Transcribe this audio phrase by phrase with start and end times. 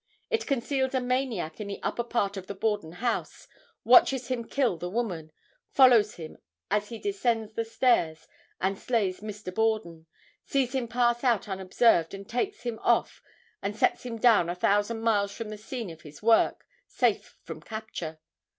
[0.31, 3.47] It conceals a maniac in the upper part of the Borden house,
[3.83, 5.31] watches him kill the woman,
[5.69, 6.39] follows him
[6.71, 8.27] as he descends the stairs
[8.59, 9.53] and slays Mr.
[9.53, 10.07] Borden,
[10.43, 13.21] sees him pass out unobserved and takes him off
[13.61, 17.61] and sets him down a thousand miles from the scene of his work, safe from
[17.61, 18.19] capture.